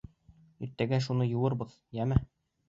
[0.67, 2.19] Иртәгә шуны йыуырбыҙ, йәме.